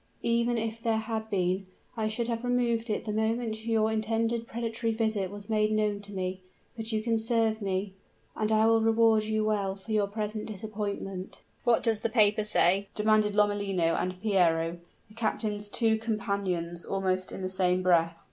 Even 0.23 0.57
if 0.57 0.81
there 0.81 0.97
had 0.97 1.29
been, 1.29 1.67
I 1.95 2.07
should 2.07 2.27
have 2.27 2.43
removed 2.43 2.89
it 2.89 3.05
the 3.05 3.13
moment 3.13 3.65
your 3.67 3.91
intended 3.91 4.47
predatory 4.47 4.91
visit 4.93 5.29
was 5.29 5.47
made 5.47 5.71
known 5.71 6.01
to 6.01 6.11
me. 6.11 6.41
But 6.75 6.91
you 6.91 7.03
can 7.03 7.19
serve 7.19 7.61
me; 7.61 7.93
and 8.35 8.51
I 8.51 8.65
will 8.65 8.81
reward 8.81 9.25
you 9.25 9.45
well 9.45 9.75
for 9.75 9.91
your 9.91 10.07
present 10.07 10.47
disappointment." 10.47 11.43
"What 11.65 11.83
does 11.83 12.01
the 12.01 12.09
paper 12.09 12.43
say?" 12.43 12.87
demanded 12.95 13.35
Lomellino 13.35 13.93
and 13.93 14.19
Piero, 14.19 14.79
the 15.07 15.13
captain's 15.13 15.69
two 15.69 15.99
companions, 15.99 16.83
almost 16.83 17.31
in 17.31 17.43
the 17.43 17.47
same 17.47 17.83
breath. 17.83 18.17